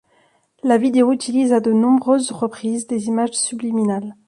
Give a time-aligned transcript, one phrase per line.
[0.63, 4.15] La vidéo utilise à de nombreuses reprises des images subliminales.